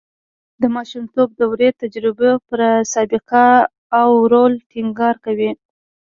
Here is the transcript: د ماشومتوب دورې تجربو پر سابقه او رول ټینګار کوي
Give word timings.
د 0.61 0.63
ماشومتوب 0.75 1.29
دورې 1.41 1.69
تجربو 1.81 2.31
پر 2.47 2.59
سابقه 2.93 3.47
او 3.99 4.09
رول 4.31 4.53
ټینګار 4.71 5.15
کوي 5.25 5.51